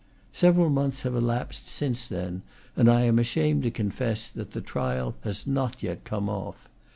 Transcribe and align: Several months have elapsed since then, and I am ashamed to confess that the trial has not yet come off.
Several 0.33 0.71
months 0.71 1.03
have 1.03 1.13
elapsed 1.13 1.67
since 1.69 2.07
then, 2.07 2.41
and 2.75 2.89
I 2.89 3.01
am 3.01 3.19
ashamed 3.19 3.61
to 3.61 3.69
confess 3.69 4.29
that 4.31 4.49
the 4.49 4.59
trial 4.59 5.15
has 5.23 5.45
not 5.45 5.83
yet 5.83 6.05
come 6.05 6.27
off. 6.27 6.67